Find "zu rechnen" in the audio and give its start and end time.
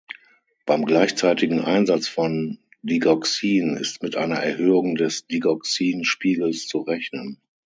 6.65-7.39